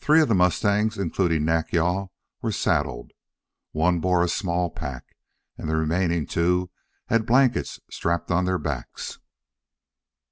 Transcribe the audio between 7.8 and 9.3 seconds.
strapped on their backs.